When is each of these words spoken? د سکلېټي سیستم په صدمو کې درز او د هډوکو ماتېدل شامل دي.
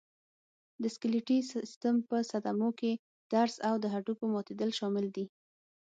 د 0.81 0.83
سکلېټي 0.95 1.37
سیستم 1.51 1.95
په 2.09 2.17
صدمو 2.29 2.69
کې 2.79 2.91
درز 3.31 3.55
او 3.67 3.75
د 3.83 3.85
هډوکو 3.93 4.23
ماتېدل 4.33 4.69
شامل 4.79 5.05
دي. 5.15 5.25